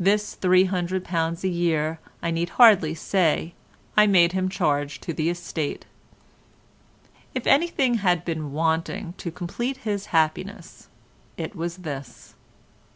[0.00, 3.54] This £300 a year, I need hardly say,
[3.96, 5.86] I made him charge to the estate.
[7.36, 10.88] If anything had been wanting to complete his happiness
[11.36, 12.34] it was this.